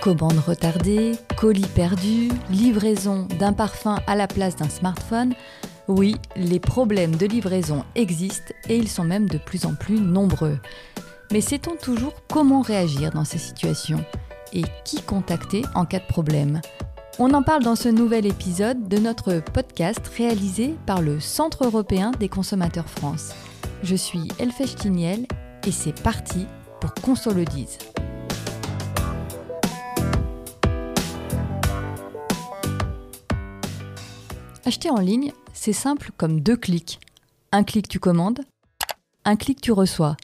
[0.00, 5.34] Commande retardée, colis perdu, livraison d'un parfum à la place d'un smartphone.
[5.88, 10.58] Oui, les problèmes de livraison existent et ils sont même de plus en plus nombreux.
[11.32, 14.02] Mais sait-on toujours comment réagir dans ces situations
[14.54, 16.62] et qui contacter en cas de problème?
[17.18, 22.10] On en parle dans ce nouvel épisode de notre podcast réalisé par le Centre européen
[22.18, 23.34] des consommateurs France.
[23.82, 25.26] Je suis Elfèche Tiniel
[25.66, 26.46] et c'est parti
[26.80, 27.76] pour qu'on se le dise.
[34.66, 37.00] Acheter en ligne, c'est simple comme deux clics.
[37.50, 38.40] Un clic tu commandes,
[39.24, 40.16] un clic tu reçois.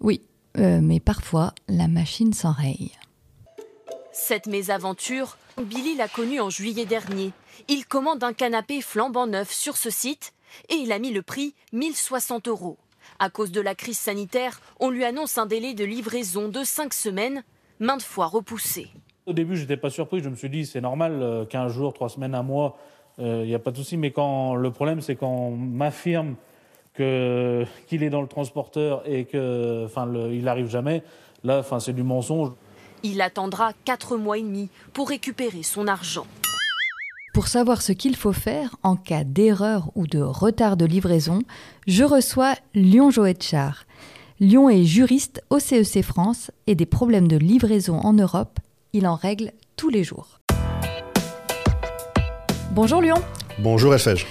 [0.00, 0.22] Oui,
[0.58, 2.92] euh, mais parfois la machine s'enraye.
[4.12, 7.32] Cette mésaventure, Billy l'a connue en juillet dernier.
[7.68, 10.34] Il commande un canapé flambant neuf sur ce site
[10.68, 12.78] et il a mis le prix 1060 euros.
[13.18, 16.94] À cause de la crise sanitaire, on lui annonce un délai de livraison de 5
[16.94, 17.42] semaines,
[17.80, 18.86] maintes fois repoussé.
[19.26, 20.20] Au début, j'étais pas surpris.
[20.22, 22.76] Je me suis dit, c'est normal, 15 jours, 3 semaines, un mois,
[23.18, 23.96] il euh, n'y a pas de souci.
[23.96, 26.36] Mais quand le problème, c'est quand on m'affirme
[26.94, 31.02] que qu'il est dans le transporteur et que, enfin, il n'arrive jamais.
[31.42, 32.52] Là, enfin, c'est du mensonge.
[33.02, 36.26] Il attendra 4 mois et demi pour récupérer son argent.
[37.34, 41.40] Pour savoir ce qu'il faut faire en cas d'erreur ou de retard de livraison,
[41.86, 43.86] je reçois Lyon Joetchar.
[44.40, 48.60] Lyon est juriste au CEC e France et des problèmes de livraison en Europe,
[48.92, 50.43] il en règle tous les jours.
[52.74, 53.14] Bonjour Lyon.
[53.60, 54.26] Bonjour Elfège.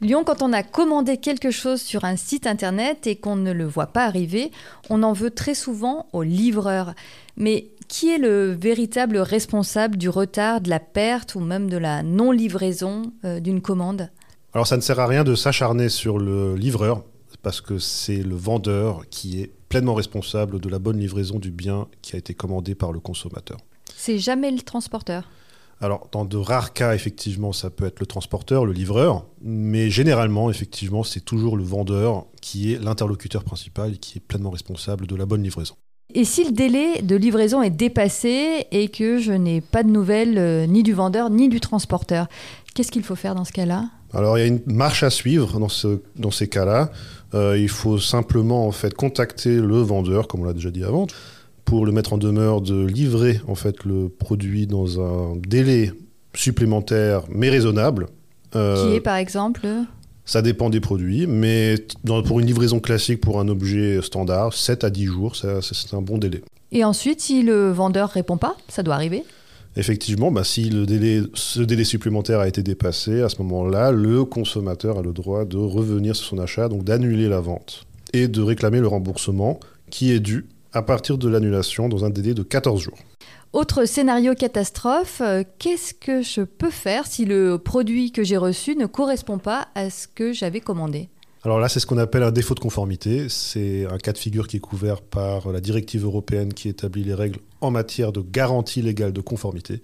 [0.00, 3.66] Lyon, quand on a commandé quelque chose sur un site internet et qu'on ne le
[3.66, 4.50] voit pas arriver,
[4.90, 6.94] on en veut très souvent au livreur.
[7.36, 12.02] Mais qui est le véritable responsable du retard, de la perte ou même de la
[12.02, 14.10] non-livraison euh, d'une commande?
[14.54, 17.04] Alors ça ne sert à rien de s'acharner sur le livreur
[17.42, 21.86] parce que c'est le vendeur qui est pleinement responsable de la bonne livraison du bien
[22.02, 23.58] qui a été commandé par le consommateur.
[23.94, 25.28] C'est jamais le transporteur?
[25.80, 30.50] Alors, dans de rares cas, effectivement, ça peut être le transporteur, le livreur, mais généralement,
[30.50, 35.16] effectivement, c'est toujours le vendeur qui est l'interlocuteur principal et qui est pleinement responsable de
[35.16, 35.74] la bonne livraison.
[36.14, 40.38] Et si le délai de livraison est dépassé et que je n'ai pas de nouvelles
[40.38, 42.28] euh, ni du vendeur ni du transporteur,
[42.74, 43.88] qu'est-ce qu'il faut faire dans ce cas-là?
[44.12, 46.92] Alors, il y a une marche à suivre dans, ce, dans ces cas-là.
[47.34, 51.08] Euh, il faut simplement en fait contacter le vendeur, comme on l'a déjà dit avant,
[51.64, 55.92] pour le mettre en demeure de livrer en fait le produit dans un délai
[56.34, 58.06] supplémentaire mais raisonnable.
[58.54, 59.66] Euh, Qui est par exemple
[60.24, 61.76] Ça dépend des produits, mais
[62.26, 66.18] pour une livraison classique pour un objet standard, 7 à 10 jours, c'est un bon
[66.18, 66.42] délai.
[66.72, 69.22] Et ensuite, si le vendeur répond pas, ça doit arriver
[69.76, 74.24] Effectivement, bah, si le délai, ce délai supplémentaire a été dépassé, à ce moment-là, le
[74.24, 78.40] consommateur a le droit de revenir sur son achat, donc d'annuler la vente et de
[78.40, 79.58] réclamer le remboursement
[79.90, 82.98] qui est dû à partir de l'annulation dans un délai de 14 jours.
[83.52, 88.74] Autre scénario catastrophe, euh, qu'est-ce que je peux faire si le produit que j'ai reçu
[88.74, 91.08] ne correspond pas à ce que j'avais commandé?
[91.44, 93.28] Alors là, c'est ce qu'on appelle un défaut de conformité.
[93.28, 97.14] C'est un cas de figure qui est couvert par la directive européenne qui établit les
[97.14, 99.82] règles en matière de garantie légale de conformité.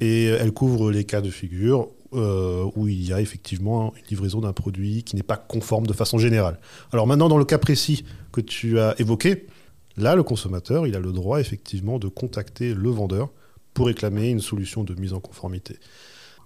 [0.00, 4.40] Et elle couvre les cas de figure euh, où il y a effectivement une livraison
[4.40, 6.58] d'un produit qui n'est pas conforme de façon générale.
[6.90, 9.46] Alors maintenant, dans le cas précis que tu as évoqué,
[9.98, 13.30] Là, le consommateur, il a le droit effectivement de contacter le vendeur
[13.74, 15.76] pour réclamer une solution de mise en conformité.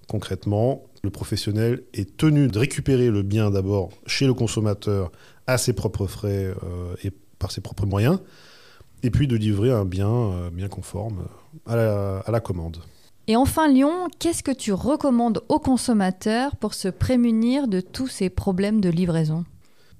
[0.09, 5.13] Concrètement, le professionnel est tenu de récupérer le bien d'abord chez le consommateur
[5.47, 8.21] à ses propres frais euh, et par ses propres moyens,
[9.03, 11.27] et puis de livrer un bien euh, bien conforme
[11.67, 12.79] à la, à la commande.
[13.27, 18.31] Et enfin, Lyon, qu'est-ce que tu recommandes aux consommateurs pour se prémunir de tous ces
[18.31, 19.45] problèmes de livraison?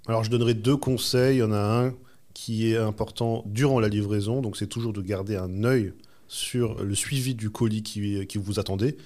[0.09, 1.37] Alors, je donnerai deux conseils.
[1.37, 1.93] Il y en a un
[2.35, 4.41] qui est important durant la livraison.
[4.41, 5.93] Donc, c'est toujours de garder un œil
[6.29, 8.97] sur le suivi du colis qui, qui vous attendez.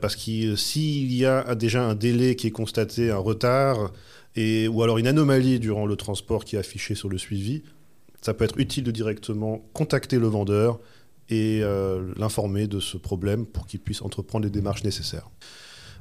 [0.00, 3.92] Parce que s'il y a déjà un délai qui est constaté, un retard,
[4.36, 7.62] et, ou alors une anomalie durant le transport qui est affiché sur le suivi,
[8.22, 10.80] ça peut être utile de directement contacter le vendeur
[11.28, 15.28] et euh, l'informer de ce problème pour qu'il puisse entreprendre les démarches nécessaires.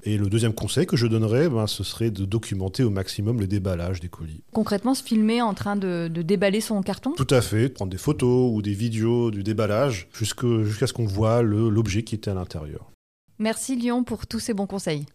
[0.03, 3.45] Et le deuxième conseil que je donnerais, ben, ce serait de documenter au maximum le
[3.47, 4.43] déballage des colis.
[4.51, 7.11] Concrètement, se filmer en train de, déballer son carton?
[7.11, 11.41] Tout à fait, prendre des photos ou des vidéos du déballage jusqu'à ce qu'on voit
[11.43, 12.91] l'objet qui était à l'intérieur.
[13.37, 15.05] Merci Lyon pour tous ces bons conseils.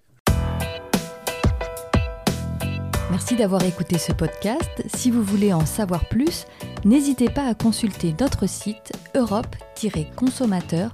[3.11, 4.83] Merci d'avoir écouté ce podcast.
[4.95, 6.45] Si vous voulez en savoir plus,
[6.85, 10.91] n'hésitez pas à consulter notre site europe-consommateur.com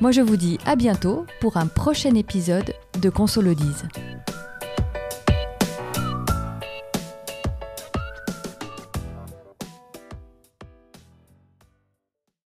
[0.00, 3.84] moi je vous dis à bientôt pour un prochain épisode de Consolodise.